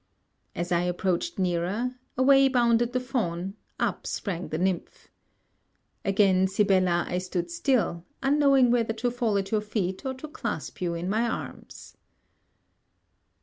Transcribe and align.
As 0.55 0.71
I 0.71 0.81
approached 0.81 1.37
nearer, 1.37 1.91
away 2.17 2.47
bounded 2.47 2.91
the 2.91 2.99
fawn 2.99 3.53
up 3.79 4.07
sprang 4.07 4.47
the 4.47 4.57
nymph. 4.57 5.09
Again, 6.03 6.47
Sibella, 6.47 7.05
I 7.07 7.19
stood 7.19 7.51
still, 7.51 8.03
unknowing 8.23 8.71
whether 8.71 8.93
to 8.93 9.11
fall 9.11 9.37
at 9.37 9.51
your 9.51 9.61
feet 9.61 10.03
or 10.03 10.15
to 10.15 10.27
clasp 10.27 10.81
you 10.81 10.95
in 10.95 11.07
my 11.07 11.29
arms. 11.29 11.97